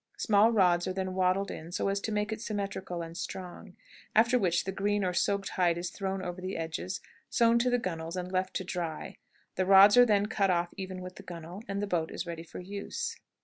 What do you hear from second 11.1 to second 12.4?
the gunwale, and the boat is